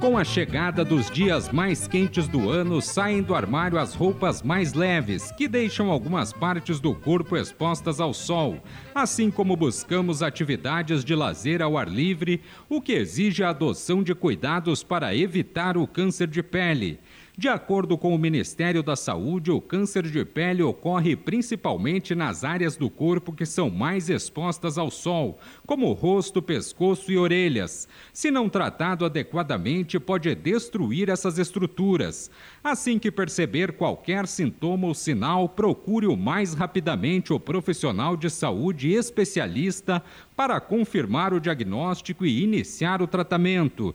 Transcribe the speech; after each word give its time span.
Com 0.00 0.16
a 0.16 0.24
chegada 0.24 0.82
dos 0.82 1.10
dias 1.10 1.50
mais 1.50 1.86
quentes 1.86 2.26
do 2.26 2.48
ano, 2.48 2.80
saem 2.80 3.20
do 3.22 3.34
armário 3.34 3.78
as 3.78 3.94
roupas 3.94 4.42
mais 4.42 4.72
leves, 4.72 5.30
que 5.32 5.46
deixam 5.46 5.90
algumas 5.90 6.32
partes 6.32 6.80
do 6.80 6.94
corpo 6.94 7.36
expostas 7.36 8.00
ao 8.00 8.14
sol, 8.14 8.62
assim 8.94 9.30
como 9.30 9.54
buscamos 9.54 10.22
atividades 10.22 11.04
de 11.04 11.14
lazer 11.14 11.60
ao 11.60 11.76
ar 11.76 11.86
livre, 11.86 12.40
o 12.66 12.80
que 12.80 12.92
exige 12.92 13.44
a 13.44 13.50
adoção 13.50 14.02
de 14.02 14.14
cuidados 14.14 14.82
para 14.82 15.14
evitar 15.14 15.76
o 15.76 15.86
câncer 15.86 16.28
de 16.28 16.42
pele. 16.42 16.98
De 17.40 17.48
acordo 17.48 17.96
com 17.96 18.14
o 18.14 18.18
Ministério 18.18 18.82
da 18.82 18.94
Saúde, 18.94 19.50
o 19.50 19.62
câncer 19.62 20.02
de 20.02 20.26
pele 20.26 20.62
ocorre 20.62 21.16
principalmente 21.16 22.14
nas 22.14 22.44
áreas 22.44 22.76
do 22.76 22.90
corpo 22.90 23.32
que 23.32 23.46
são 23.46 23.70
mais 23.70 24.10
expostas 24.10 24.76
ao 24.76 24.90
sol, 24.90 25.38
como 25.66 25.90
rosto, 25.94 26.42
pescoço 26.42 27.10
e 27.10 27.16
orelhas. 27.16 27.88
Se 28.12 28.30
não 28.30 28.46
tratado 28.46 29.06
adequadamente, 29.06 29.98
pode 29.98 30.34
destruir 30.34 31.08
essas 31.08 31.38
estruturas. 31.38 32.30
Assim 32.62 32.98
que 32.98 33.10
perceber 33.10 33.72
qualquer 33.72 34.26
sintoma 34.26 34.88
ou 34.88 34.92
sinal, 34.92 35.48
procure 35.48 36.06
o 36.06 36.18
mais 36.18 36.52
rapidamente 36.52 37.32
o 37.32 37.40
profissional 37.40 38.18
de 38.18 38.28
saúde 38.28 38.92
especialista 38.92 40.02
para 40.36 40.60
confirmar 40.60 41.32
o 41.32 41.40
diagnóstico 41.40 42.26
e 42.26 42.42
iniciar 42.42 43.00
o 43.00 43.06
tratamento. 43.06 43.94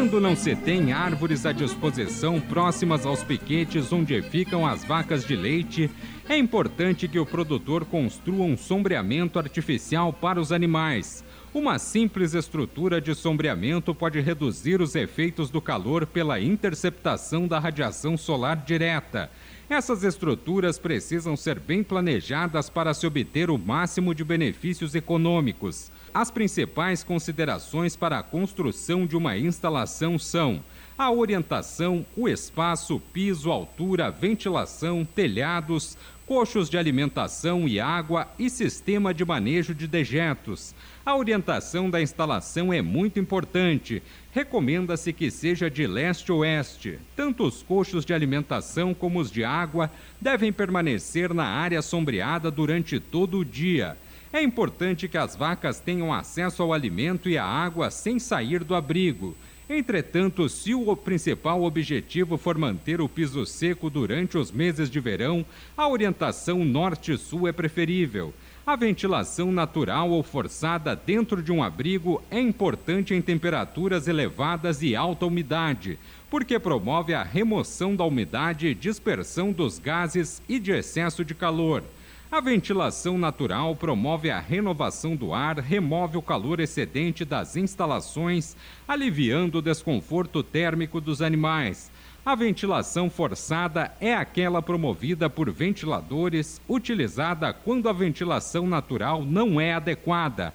Quando 0.00 0.18
não 0.18 0.34
se 0.34 0.56
tem 0.56 0.94
árvores 0.94 1.44
à 1.44 1.52
disposição 1.52 2.40
próximas 2.40 3.04
aos 3.04 3.22
piquetes 3.22 3.92
onde 3.92 4.22
ficam 4.22 4.66
as 4.66 4.82
vacas 4.82 5.26
de 5.26 5.36
leite, 5.36 5.90
é 6.26 6.38
importante 6.38 7.06
que 7.06 7.18
o 7.18 7.26
produtor 7.26 7.84
construa 7.84 8.46
um 8.46 8.56
sombreamento 8.56 9.38
artificial 9.38 10.10
para 10.10 10.40
os 10.40 10.52
animais. 10.52 11.22
Uma 11.52 11.80
simples 11.80 12.32
estrutura 12.32 13.00
de 13.00 13.12
sombreamento 13.12 13.92
pode 13.92 14.20
reduzir 14.20 14.80
os 14.80 14.94
efeitos 14.94 15.50
do 15.50 15.60
calor 15.60 16.06
pela 16.06 16.38
interceptação 16.38 17.48
da 17.48 17.58
radiação 17.58 18.16
solar 18.16 18.58
direta. 18.58 19.28
Essas 19.68 20.04
estruturas 20.04 20.78
precisam 20.78 21.36
ser 21.36 21.58
bem 21.58 21.82
planejadas 21.82 22.70
para 22.70 22.94
se 22.94 23.04
obter 23.04 23.50
o 23.50 23.58
máximo 23.58 24.14
de 24.14 24.22
benefícios 24.22 24.94
econômicos. 24.94 25.90
As 26.14 26.30
principais 26.30 27.02
considerações 27.02 27.96
para 27.96 28.20
a 28.20 28.22
construção 28.22 29.04
de 29.04 29.16
uma 29.16 29.36
instalação 29.36 30.20
são 30.20 30.62
a 30.96 31.10
orientação, 31.10 32.06
o 32.16 32.28
espaço, 32.28 33.00
piso, 33.12 33.50
altura, 33.50 34.10
ventilação, 34.10 35.04
telhados, 35.04 35.96
coxos 36.30 36.70
de 36.70 36.78
alimentação 36.78 37.66
e 37.66 37.80
água 37.80 38.28
e 38.38 38.48
sistema 38.48 39.12
de 39.12 39.24
manejo 39.24 39.74
de 39.74 39.88
dejetos. 39.88 40.72
A 41.04 41.16
orientação 41.16 41.90
da 41.90 42.00
instalação 42.00 42.72
é 42.72 42.80
muito 42.80 43.18
importante. 43.18 44.00
Recomenda-se 44.30 45.12
que 45.12 45.28
seja 45.28 45.68
de 45.68 45.88
leste-oeste. 45.88 47.00
Tanto 47.16 47.42
os 47.42 47.64
coxos 47.64 48.04
de 48.04 48.14
alimentação 48.14 48.94
como 48.94 49.18
os 49.18 49.28
de 49.28 49.42
água 49.42 49.90
devem 50.20 50.52
permanecer 50.52 51.34
na 51.34 51.46
área 51.46 51.82
sombreada 51.82 52.48
durante 52.48 53.00
todo 53.00 53.38
o 53.38 53.44
dia. 53.44 53.96
É 54.32 54.40
importante 54.40 55.08
que 55.08 55.18
as 55.18 55.34
vacas 55.34 55.80
tenham 55.80 56.14
acesso 56.14 56.62
ao 56.62 56.72
alimento 56.72 57.28
e 57.28 57.36
à 57.36 57.44
água 57.44 57.90
sem 57.90 58.20
sair 58.20 58.62
do 58.62 58.76
abrigo. 58.76 59.36
Entretanto, 59.72 60.48
se 60.48 60.74
o 60.74 60.96
principal 60.96 61.62
objetivo 61.62 62.36
for 62.36 62.58
manter 62.58 63.00
o 63.00 63.08
piso 63.08 63.46
seco 63.46 63.88
durante 63.88 64.36
os 64.36 64.50
meses 64.50 64.90
de 64.90 64.98
verão, 64.98 65.46
a 65.76 65.88
orientação 65.88 66.64
norte-sul 66.64 67.46
é 67.46 67.52
preferível. 67.52 68.34
A 68.66 68.74
ventilação 68.74 69.52
natural 69.52 70.10
ou 70.10 70.24
forçada 70.24 70.96
dentro 70.96 71.40
de 71.40 71.52
um 71.52 71.62
abrigo 71.62 72.20
é 72.32 72.40
importante 72.40 73.14
em 73.14 73.22
temperaturas 73.22 74.08
elevadas 74.08 74.82
e 74.82 74.96
alta 74.96 75.24
umidade, 75.24 76.00
porque 76.28 76.58
promove 76.58 77.14
a 77.14 77.22
remoção 77.22 77.94
da 77.94 78.04
umidade 78.04 78.66
e 78.66 78.74
dispersão 78.74 79.52
dos 79.52 79.78
gases 79.78 80.42
e 80.48 80.58
de 80.58 80.72
excesso 80.72 81.24
de 81.24 81.32
calor. 81.32 81.84
A 82.32 82.40
ventilação 82.40 83.18
natural 83.18 83.74
promove 83.74 84.30
a 84.30 84.38
renovação 84.38 85.16
do 85.16 85.34
ar, 85.34 85.58
remove 85.58 86.16
o 86.16 86.22
calor 86.22 86.60
excedente 86.60 87.24
das 87.24 87.56
instalações, 87.56 88.56
aliviando 88.86 89.58
o 89.58 89.62
desconforto 89.62 90.40
térmico 90.40 91.00
dos 91.00 91.22
animais. 91.22 91.90
A 92.24 92.36
ventilação 92.36 93.10
forçada 93.10 93.92
é 94.00 94.14
aquela 94.14 94.62
promovida 94.62 95.28
por 95.28 95.50
ventiladores, 95.50 96.60
utilizada 96.68 97.52
quando 97.52 97.88
a 97.88 97.92
ventilação 97.92 98.64
natural 98.68 99.24
não 99.24 99.60
é 99.60 99.74
adequada. 99.74 100.54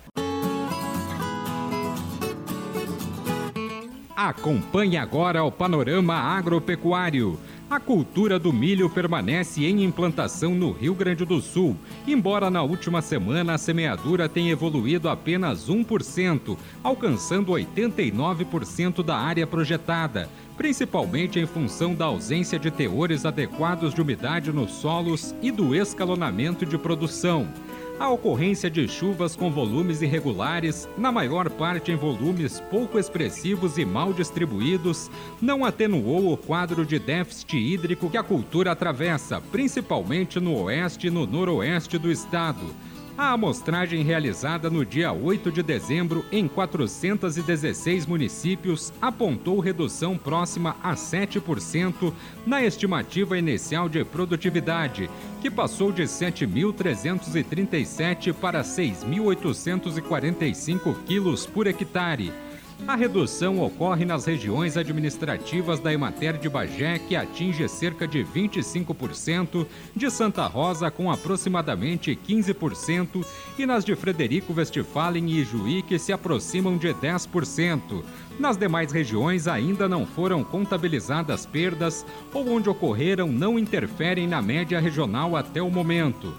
Acompanhe 4.16 4.96
agora 4.96 5.44
o 5.44 5.52
panorama 5.52 6.16
agropecuário. 6.16 7.38
A 7.68 7.80
cultura 7.80 8.38
do 8.38 8.54
milho 8.54 8.88
permanece 8.88 9.66
em 9.66 9.84
implantação 9.84 10.54
no 10.54 10.72
Rio 10.72 10.94
Grande 10.94 11.26
do 11.26 11.42
Sul, 11.42 11.76
embora 12.08 12.52
na 12.52 12.62
última 12.62 13.02
semana 13.02 13.56
a 13.56 13.58
semeadura 13.58 14.30
tenha 14.30 14.52
evoluído 14.52 15.10
apenas 15.10 15.68
1%, 15.68 16.56
alcançando 16.84 17.54
89% 17.54 19.02
da 19.02 19.18
área 19.18 19.48
projetada, 19.48 20.30
principalmente 20.56 21.40
em 21.40 21.48
função 21.48 21.96
da 21.96 22.06
ausência 22.06 22.60
de 22.60 22.70
teores 22.70 23.26
adequados 23.26 23.96
de 23.96 24.02
umidade 24.02 24.52
nos 24.52 24.72
solos 24.72 25.34
e 25.42 25.50
do 25.50 25.74
escalonamento 25.74 26.68
de 26.68 26.78
produção 26.78 27.48
a 28.00 28.10
ocorrência 28.10 28.70
de 28.70 28.88
chuvas 28.88 29.36
com 29.36 29.50
volumes 29.50 30.02
irregulares, 30.02 30.88
na 30.98 31.12
maior 31.12 31.50
parte 31.50 31.92
em 31.92 31.96
volumes 31.96 32.60
pouco 32.70 33.00
expressivos 33.00 33.78
e 33.78 33.86
mal 33.86 34.12
distribuídos, 34.12 35.10
não 35.42 35.64
atenuou 35.64 36.34
o 36.34 36.38
quadro 36.38 36.86
de 36.86 37.00
déficit 37.00 37.58
hídrico 37.58 38.10
que 38.10 38.18
a 38.18 38.24
cultura 38.24 38.72
atravessa, 38.72 39.40
principalmente 39.40 40.40
no 40.40 40.62
oeste 40.64 41.08
e 41.08 41.10
no 41.10 41.26
noroeste 41.26 41.98
do 41.98 42.12
estado 42.12 42.66
a 43.18 43.32
amostragem 43.32 44.04
realizada 44.04 44.70
no 44.70 44.86
dia 44.86 45.14
8 45.14 45.52
de 45.52 45.64
dezembro 45.64 46.24
em 46.32 46.48
416 46.48 48.06
municípios 48.06 48.94
apontou 49.02 49.60
redução 49.60 50.16
próxima 50.18 50.78
a 50.84 50.94
7% 50.96 52.14
na 52.46 52.64
estimativa 52.64 53.36
inicial 53.38 53.88
de 53.88 54.04
produtividade, 54.04 55.10
que 55.42 55.50
passou 55.50 55.94
de 55.94 56.04
7.337 56.04 58.34
para 58.34 58.62
6.845 58.62 60.96
quilos 61.06 61.46
por 61.46 61.68
hectare 61.68 62.34
a 62.88 62.96
redução 62.96 63.62
ocorre 63.62 64.06
nas 64.06 64.26
regiões 64.26 64.78
administrativas 64.78 65.80
da 65.80 65.92
Emater 65.92 66.38
de 66.38 66.48
Bagé, 66.48 67.00
que 67.00 67.16
atinge 67.16 67.68
cerca 67.68 68.08
de 68.08 68.24
25%, 68.24 69.66
de 69.96 70.12
Santa 70.12 70.46
Rosa 70.46 70.92
com 70.92 71.10
aproximadamente 71.10 72.18
15% 72.28 73.26
e 73.58 73.66
nas 73.66 73.84
de 73.84 73.96
Frederico 73.96 74.54
Westphalen 74.54 75.26
e 75.28 75.40
Ijuí, 75.40 75.82
que 75.82 75.98
se 75.98 76.14
aproximam 76.14 76.78
de 76.78 76.90
10%. 76.90 78.04
Nas 78.40 78.58
demais 78.58 78.92
regiões 78.92 79.48
ainda 79.48 79.90
não 79.90 80.06
foram 80.06 80.44
contabilizadas 80.44 81.46
perdas 81.46 82.06
ou 82.34 82.48
onde 82.50 82.70
ocorreram 82.70 83.32
não 83.32 83.58
interferem 83.58 84.28
na 84.28 84.42
média 84.42 84.80
regional 84.80 85.36
até 85.36 85.62
o 85.62 85.72
momento. 85.72 86.32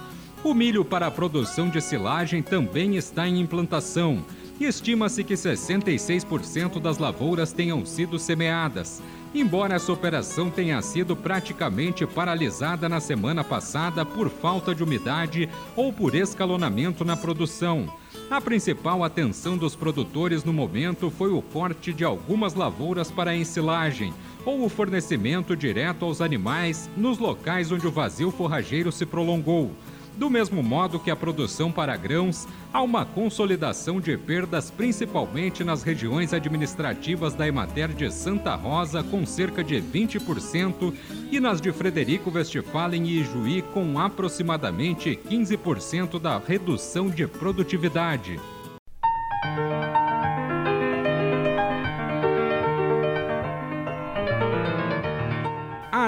O 0.44 0.54
milho 0.54 0.84
para 0.84 1.08
a 1.08 1.10
produção 1.10 1.68
de 1.68 1.80
silagem 1.80 2.40
também 2.40 2.94
está 2.94 3.26
em 3.26 3.40
implantação 3.40 4.22
estima-se 4.64 5.22
que 5.22 5.34
66% 5.34 6.80
das 6.80 6.98
lavouras 6.98 7.52
tenham 7.52 7.84
sido 7.84 8.18
semeadas. 8.18 9.02
Embora 9.34 9.74
essa 9.74 9.92
operação 9.92 10.50
tenha 10.50 10.80
sido 10.80 11.14
praticamente 11.14 12.06
paralisada 12.06 12.88
na 12.88 13.00
semana 13.00 13.44
passada 13.44 14.04
por 14.04 14.30
falta 14.30 14.74
de 14.74 14.82
umidade 14.82 15.48
ou 15.74 15.92
por 15.92 16.14
escalonamento 16.14 17.04
na 17.04 17.16
produção. 17.16 17.86
A 18.30 18.40
principal 18.40 19.04
atenção 19.04 19.58
dos 19.58 19.76
produtores 19.76 20.42
no 20.42 20.52
momento 20.52 21.10
foi 21.10 21.30
o 21.30 21.42
corte 21.42 21.92
de 21.92 22.02
algumas 22.02 22.54
lavouras 22.54 23.10
para 23.10 23.32
a 23.32 23.36
ensilagem 23.36 24.14
ou 24.44 24.64
o 24.64 24.68
fornecimento 24.68 25.54
direto 25.54 26.04
aos 26.04 26.20
animais 26.20 26.88
nos 26.96 27.18
locais 27.18 27.70
onde 27.70 27.86
o 27.86 27.90
vazio 27.90 28.30
forrageiro 28.30 28.90
se 28.90 29.04
prolongou. 29.04 29.70
Do 30.16 30.30
mesmo 30.30 30.62
modo 30.62 30.98
que 30.98 31.10
a 31.10 31.16
produção 31.16 31.70
para 31.70 31.94
grãos, 31.94 32.48
há 32.72 32.80
uma 32.80 33.04
consolidação 33.04 34.00
de 34.00 34.16
perdas 34.16 34.70
principalmente 34.70 35.62
nas 35.62 35.82
regiões 35.82 36.32
administrativas 36.32 37.34
da 37.34 37.46
Emater 37.46 37.88
de 37.88 38.10
Santa 38.10 38.54
Rosa, 38.54 39.02
com 39.02 39.26
cerca 39.26 39.62
de 39.62 39.76
20%, 39.76 40.94
e 41.30 41.38
nas 41.38 41.60
de 41.60 41.70
Frederico 41.70 42.30
Westphalen 42.30 43.04
e 43.04 43.20
Ijuí, 43.20 43.60
com 43.74 43.98
aproximadamente 43.98 45.18
15% 45.28 46.18
da 46.18 46.38
redução 46.38 47.10
de 47.10 47.26
produtividade. 47.26 48.40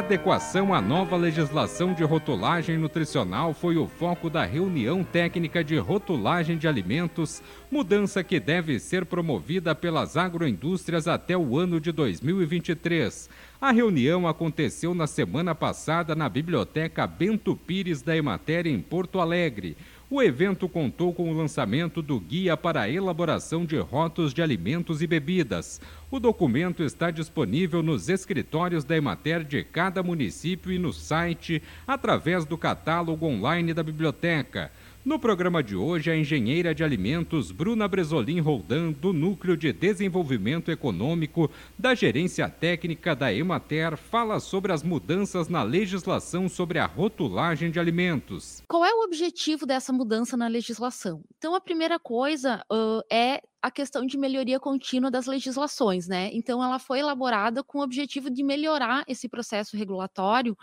Adequação 0.09 0.73
à 0.73 0.81
nova 0.81 1.19
legislação 1.19 1.93
de 1.93 2.03
rotulagem 2.03 2.79
nutricional 2.79 3.53
foi 3.53 3.77
o 3.77 3.87
foco 3.87 4.31
da 4.31 4.43
reunião 4.43 5.05
técnica 5.05 5.63
de 5.63 5.77
rotulagem 5.77 6.57
de 6.57 6.67
alimentos, 6.67 7.43
mudança 7.71 8.25
que 8.25 8.41
deve 8.41 8.81
ser 8.81 9.05
promovida 9.05 9.75
pelas 9.75 10.17
agroindústrias 10.17 11.07
até 11.07 11.37
o 11.37 11.59
ano 11.59 11.79
de 11.79 11.93
2023. 11.93 13.29
A 13.61 13.71
reunião 13.71 14.27
aconteceu 14.27 14.95
na 14.95 15.07
semana 15.07 15.55
passada 15.55 16.15
na 16.15 16.27
Biblioteca 16.27 17.07
Bento 17.07 17.55
Pires 17.55 18.01
da 18.01 18.17
Emater, 18.17 18.67
em 18.67 18.81
Porto 18.81 19.21
Alegre. 19.21 19.77
O 20.11 20.23
evento 20.23 20.71
contou 20.71 21.13
com 21.13 21.31
o 21.31 21.37
lançamento 21.37 22.01
do 22.01 22.19
Guia 22.19 22.57
para 22.57 22.81
a 22.81 22.89
Elaboração 22.89 23.67
de 23.67 23.77
Rótulos 23.77 24.33
de 24.33 24.41
Alimentos 24.41 25.03
e 25.03 25.07
Bebidas. 25.07 25.83
O 26.11 26.19
documento 26.19 26.83
está 26.83 27.11
disponível 27.11 27.83
nos 27.83 28.09
escritórios 28.09 28.85
da 28.85 28.97
Emater 28.97 29.45
de 29.45 29.63
cada 29.63 30.03
município 30.03 30.73
e 30.73 30.79
no 30.79 30.95
site, 30.95 31.63
através 31.87 32.47
do 32.47 32.57
catálogo 32.57 33.27
online 33.27 33.75
da 33.75 33.83
biblioteca. 33.83 34.73
No 35.09 35.19
programa 35.19 35.63
de 35.63 35.75
hoje, 35.75 36.11
a 36.11 36.15
engenheira 36.15 36.75
de 36.75 36.85
alimentos 36.85 37.51
Bruna 37.51 37.89
Bresolim 37.89 38.41
Roldan, 38.41 38.93
do 38.93 39.11
Núcleo 39.11 39.57
de 39.57 39.73
Desenvolvimento 39.73 40.71
Econômico 40.71 41.51
da 41.79 41.95
Gerência 41.95 42.47
Técnica 42.47 43.17
da 43.17 43.33
Emater, 43.33 43.97
fala 43.97 44.39
sobre 44.39 44.71
as 44.71 44.83
mudanças 44.83 45.49
na 45.49 45.63
legislação 45.63 46.47
sobre 46.47 46.79
a 46.79 46.85
rotulagem 46.85 47.71
de 47.71 47.81
alimentos. 47.81 48.63
Qual 48.69 48.85
é 48.85 48.93
o 48.93 49.03
objetivo 49.03 49.65
dessa 49.65 49.95
mudança 49.95 50.37
na 50.37 50.47
legislação? 50.47 51.25
Então, 51.39 51.55
a 51.55 51.61
primeira 51.63 51.99
coisa 51.99 52.63
uh, 52.71 53.01
é 53.11 53.41
a 53.63 53.71
questão 53.71 54.05
de 54.05 54.19
melhoria 54.19 54.61
contínua 54.61 55.11
das 55.11 55.25
legislações, 55.25 56.07
né? 56.07 56.29
Então, 56.35 56.63
ela 56.63 56.79
foi 56.79 56.99
elaborada 56.99 57.65
com 57.65 57.79
o 57.79 57.83
objetivo 57.83 58.29
de 58.29 58.43
melhorar 58.43 59.05
esse 59.09 59.27
processo 59.27 59.75
regulatório 59.75 60.55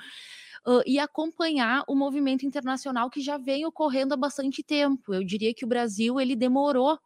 uh, 0.66 0.82
e 0.86 1.00
acompanhar 1.00 1.84
o 1.88 1.96
movimento 1.96 2.46
internacional 2.46 3.10
que 3.10 3.22
já 3.22 3.38
vem 3.38 3.66
ocorrendo 3.66 4.14
há 4.14 4.18
bastante 4.18 4.64
tempo. 4.64 5.14
Eu 5.14 5.24
diria 5.24 5.54
que 5.54 5.66
o 5.66 5.68
Brasil 5.68 6.20
ele 6.20 6.36
demorou 6.36 7.00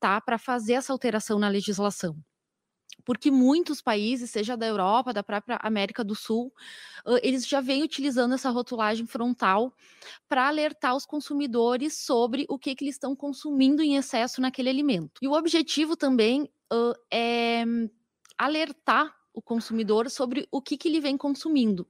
tá, 0.00 0.20
para 0.20 0.38
fazer 0.38 0.74
essa 0.74 0.92
alteração 0.92 1.38
na 1.38 1.48
legislação 1.48 2.16
porque 3.04 3.30
muitos 3.30 3.80
países, 3.80 4.30
seja 4.30 4.54
da 4.54 4.66
Europa, 4.66 5.14
da 5.14 5.22
própria 5.22 5.58
América 5.62 6.04
do 6.04 6.14
Sul, 6.14 6.52
eles 7.22 7.46
já 7.46 7.58
vêm 7.58 7.82
utilizando 7.82 8.34
essa 8.34 8.50
rotulagem 8.50 9.06
frontal 9.06 9.72
para 10.28 10.46
alertar 10.46 10.94
os 10.94 11.06
consumidores 11.06 11.98
sobre 11.98 12.44
o 12.50 12.58
que, 12.58 12.74
que 12.74 12.84
eles 12.84 12.96
estão 12.96 13.16
consumindo 13.16 13.82
em 13.82 13.96
excesso 13.96 14.42
naquele 14.42 14.68
alimento. 14.68 15.20
E 15.22 15.28
o 15.28 15.32
objetivo 15.32 15.96
também 15.96 16.42
uh, 16.70 16.94
é 17.10 17.64
alertar 18.36 19.14
o 19.32 19.40
consumidor 19.40 20.10
sobre 20.10 20.46
o 20.50 20.60
que, 20.60 20.76
que 20.76 20.88
ele 20.88 21.00
vem 21.00 21.16
consumindo. 21.16 21.88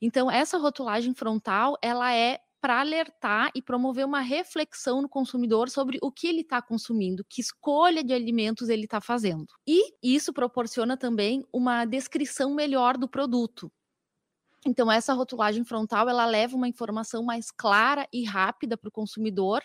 Então, 0.00 0.30
essa 0.30 0.58
rotulagem 0.58 1.14
frontal, 1.14 1.76
ela 1.82 2.12
é 2.14 2.38
para 2.60 2.80
alertar 2.80 3.50
e 3.54 3.62
promover 3.62 4.04
uma 4.04 4.20
reflexão 4.20 5.00
no 5.00 5.08
consumidor 5.08 5.68
sobre 5.68 5.98
o 6.02 6.10
que 6.10 6.26
ele 6.26 6.40
está 6.40 6.60
consumindo, 6.60 7.24
que 7.28 7.40
escolha 7.40 8.02
de 8.02 8.12
alimentos 8.12 8.68
ele 8.68 8.84
está 8.84 9.00
fazendo. 9.00 9.46
E 9.66 9.94
isso 10.02 10.32
proporciona 10.32 10.96
também 10.96 11.44
uma 11.52 11.84
descrição 11.84 12.54
melhor 12.54 12.96
do 12.98 13.08
produto. 13.08 13.70
Então, 14.66 14.90
essa 14.90 15.14
rotulagem 15.14 15.64
frontal, 15.64 16.08
ela 16.08 16.26
leva 16.26 16.56
uma 16.56 16.66
informação 16.66 17.22
mais 17.22 17.52
clara 17.52 18.08
e 18.12 18.24
rápida 18.24 18.76
para 18.76 18.88
o 18.88 18.92
consumidor 18.92 19.62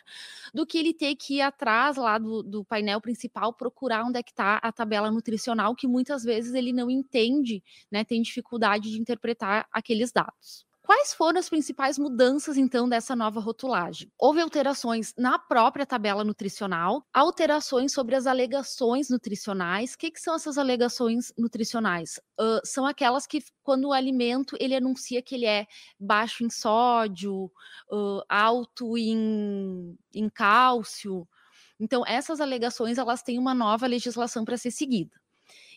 do 0.53 0.63
que 0.63 0.77
ele 0.77 0.94
ter 0.94 1.15
que 1.15 1.38
ir 1.38 1.42
atrás 1.42 1.98
lá 1.98 2.19
do, 2.19 2.44
do 2.44 2.63
painel 2.63 3.01
principal, 3.01 3.51
procurar 3.51 4.03
onde 4.06 4.19
é 4.19 4.24
que 4.24 4.31
está 4.31 4.57
a 4.57 4.71
tabela 4.71 5.09
nutricional, 5.09 5.75
que 5.75 5.88
muitas 5.88 6.24
vezes 6.24 6.53
ele 6.53 6.71
não 6.71 6.89
entende, 6.89 7.63
né, 7.92 8.03
tem 8.03 8.21
dificuldade 8.21 8.92
de 8.92 9.01
interpretar 9.01 9.68
aqueles 9.71 10.12
dados. 10.12 10.70
Quais 10.91 11.13
foram 11.13 11.39
as 11.39 11.47
principais 11.47 11.97
mudanças, 11.97 12.57
então, 12.57 12.88
dessa 12.88 13.15
nova 13.15 13.39
rotulagem? 13.39 14.11
Houve 14.19 14.41
alterações 14.41 15.13
na 15.17 15.39
própria 15.39 15.85
tabela 15.85 16.21
nutricional, 16.21 17.07
alterações 17.13 17.93
sobre 17.93 18.13
as 18.13 18.27
alegações 18.27 19.09
nutricionais. 19.09 19.93
O 19.93 19.97
que, 19.97 20.11
que 20.11 20.19
são 20.19 20.35
essas 20.35 20.57
alegações 20.57 21.31
nutricionais? 21.38 22.19
Uh, 22.38 22.59
são 22.65 22.85
aquelas 22.85 23.25
que, 23.25 23.41
quando 23.63 23.88
o 23.88 23.93
alimento 23.93 24.57
ele 24.59 24.75
anuncia 24.75 25.21
que 25.21 25.33
ele 25.33 25.45
é 25.45 25.65
baixo 25.97 26.43
em 26.43 26.49
sódio, 26.49 27.45
uh, 27.89 28.21
alto 28.27 28.97
em, 28.97 29.97
em 30.13 30.27
cálcio. 30.27 31.25
Então, 31.79 32.03
essas 32.05 32.41
alegações 32.41 32.97
elas 32.97 33.23
têm 33.23 33.39
uma 33.39 33.53
nova 33.53 33.88
legislação 33.88 34.43
para 34.43 34.57
ser 34.57 34.71
seguida. 34.71 35.15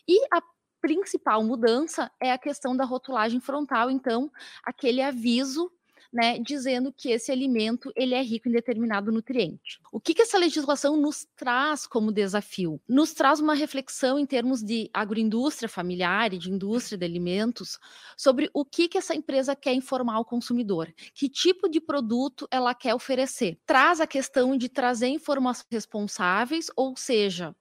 E 0.05 0.19
a 0.33 0.41
principal 0.85 1.43
mudança 1.43 2.11
é 2.21 2.31
a 2.31 2.37
questão 2.37 2.77
da 2.77 2.85
rotulagem 2.85 3.39
frontal, 3.39 3.89
então, 3.89 4.31
aquele 4.63 5.01
aviso 5.01 5.71
né, 6.13 6.37
dizendo 6.37 6.93
que 6.93 7.09
esse 7.09 7.31
alimento 7.31 7.91
ele 7.95 8.13
é 8.13 8.21
rico 8.21 8.47
em 8.47 8.51
determinado 8.51 9.11
nutriente. 9.11 9.81
O 9.91 9.99
que, 9.99 10.13
que 10.13 10.21
essa 10.21 10.37
legislação 10.37 10.95
nos 10.95 11.27
traz 11.35 11.87
como 11.87 12.11
desafio? 12.11 12.79
Nos 12.87 13.13
traz 13.13 13.39
uma 13.39 13.55
reflexão 13.55 14.19
em 14.19 14.27
termos 14.27 14.61
de 14.61 14.91
agroindústria 14.93 15.67
familiar 15.67 16.31
e 16.31 16.37
de 16.37 16.51
indústria 16.51 16.99
de 16.99 17.03
alimentos 17.03 17.79
sobre 18.15 18.47
o 18.53 18.63
que, 18.63 18.87
que 18.87 18.99
essa 18.99 19.15
empresa 19.15 19.55
quer 19.55 19.73
informar 19.73 20.13
ao 20.13 20.23
consumidor, 20.23 20.93
que 21.15 21.27
tipo 21.27 21.67
de 21.67 21.81
produto 21.81 22.47
ela 22.51 22.75
quer 22.75 22.93
oferecer. 22.93 23.57
Traz 23.65 23.99
a 23.99 24.05
questão 24.05 24.55
de 24.55 24.69
trazer 24.69 25.07
informações 25.07 25.65
responsáveis, 25.71 26.67
ou 26.75 26.95
seja, 26.95 27.55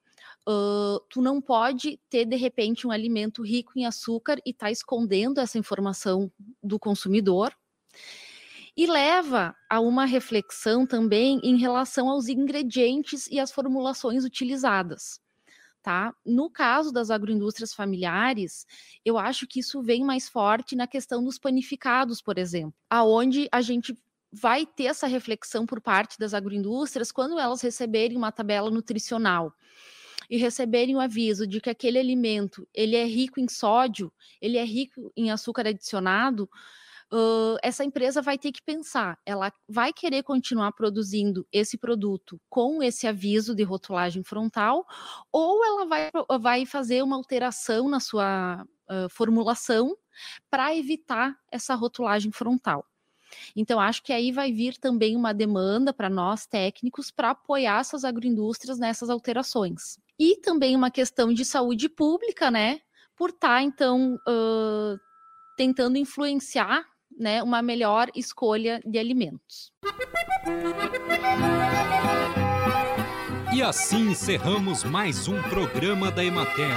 Uh, 0.47 1.01
tu 1.09 1.23
não 1.23 1.41
pode 1.41 1.99
ter 2.11 2.27
de 2.27 2.37
repente 2.37 2.87
um 2.87 2.91
alimento 2.91 3.43
rico 3.43 3.73
em 3.77 3.87
açúcar 3.87 4.37
e 4.45 4.53
tá 4.53 4.71
escondendo 4.71 5.41
essa 5.41 5.59
informação 5.59 6.31
do 6.63 6.79
consumidor. 6.79 7.55
E 8.77 8.87
leva 8.87 9.55
a 9.71 9.81
uma 9.81 10.05
reflexão 10.05 10.87
também 10.87 11.41
em 11.43 11.57
relação 11.57 12.11
aos 12.11 12.29
ingredientes 12.29 13.27
e 13.29 13.41
as 13.41 13.53
formulações 13.53 14.25
utilizadas. 14.25 15.21
Tá? 15.81 16.15
No 16.25 16.51
caso 16.51 16.91
das 16.91 17.11
agroindústrias 17.11 17.73
familiares, 17.73 18.67
eu 19.05 19.17
acho 19.17 19.47
que 19.47 19.61
isso 19.61 19.83
vem 19.83 20.03
mais 20.03 20.29
forte 20.29 20.75
na 20.75 20.87
questão 20.87 21.23
dos 21.23 21.39
panificados, 21.39 22.21
por 22.21 22.39
exemplo, 22.39 22.75
aonde 22.91 23.49
a 23.53 23.61
gente 23.61 23.97
vai 24.33 24.67
ter 24.67 24.85
essa 24.85 25.07
reflexão 25.07 25.65
por 25.65 25.81
parte 25.81 26.19
das 26.19 26.35
agroindústrias 26.35 27.13
quando 27.13 27.39
elas 27.39 27.63
receberem 27.63 28.17
uma 28.17 28.33
tabela 28.33 28.71
nutricional 28.71 29.55
e 30.29 30.37
receberem 30.37 30.97
o 30.97 31.01
aviso 31.01 31.47
de 31.47 31.61
que 31.61 31.71
aquele 31.71 31.99
alimento 31.99 32.67
ele 32.75 32.97
é 32.97 33.05
rico 33.05 33.41
em 33.41 33.49
sódio, 33.49 34.13
ele 34.41 34.57
é 34.59 34.65
rico 34.65 35.13
em 35.17 35.31
açúcar 35.31 35.69
adicionado, 35.69 36.49
uh, 37.13 37.57
essa 37.63 37.85
empresa 37.85 38.21
vai 38.21 38.39
ter 38.39 38.53
que 38.53 38.63
pensar, 38.63 39.19
ela 39.25 39.53
vai 39.69 39.93
querer 39.93 40.23
continuar 40.23 40.73
produzindo 40.73 41.47
esse 41.53 41.79
produto 41.79 42.41
com 42.49 42.83
esse 42.83 43.07
aviso 43.07 43.55
de 43.55 43.63
rotulagem 43.63 44.23
frontal, 44.23 44.85
ou 45.33 45.65
ela 45.65 45.87
vai, 45.87 46.11
vai 46.41 46.67
fazer 46.67 47.03
uma 47.03 47.17
alteração 47.17 47.89
na 47.89 48.01
sua 48.01 48.65
uh, 48.91 49.09
formulação 49.11 49.97
para 50.51 50.75
evitar 50.77 51.37
essa 51.51 51.75
rotulagem 51.75 52.33
frontal. 52.33 52.85
Então, 53.57 53.81
acho 53.81 54.03
que 54.03 54.13
aí 54.13 54.31
vai 54.31 54.53
vir 54.53 54.77
também 54.79 55.17
uma 55.17 55.35
demanda 55.35 55.93
para 55.93 56.09
nós 56.09 56.47
técnicos 56.47 57.11
para 57.11 57.31
apoiar 57.31 57.81
essas 57.81 58.05
agroindústrias 58.05 58.79
nessas 58.79 59.11
alterações 59.11 59.99
e 60.19 60.41
também 60.41 60.77
uma 60.77 60.91
questão 60.91 61.33
de 61.33 61.45
saúde 61.45 61.89
pública, 61.89 62.51
né? 62.51 62.81
Por 63.17 63.31
estar, 63.31 63.49
tá, 63.49 63.63
então, 63.63 64.15
uh, 64.29 64.99
tentando 65.57 65.97
influenciar 65.97 66.85
né, 67.19 67.43
uma 67.43 67.63
melhor 67.63 68.09
escolha 68.15 68.81
de 68.85 68.99
alimentos. 68.99 69.73
E 73.55 73.63
assim 73.63 74.11
encerramos 74.11 74.83
mais 74.83 75.29
um 75.29 75.41
programa 75.43 76.11
da 76.11 76.25
Emater. 76.25 76.75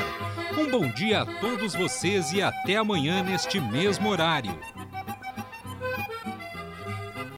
Um 0.59 0.69
bom 0.69 0.87
dia 0.91 1.21
a 1.21 1.39
todos 1.39 1.73
vocês 1.73 2.31
e 2.31 2.41
até 2.41 2.75
amanhã 2.75 3.23
neste 3.23 3.59
mesmo 3.59 4.09
horário. 4.09 4.57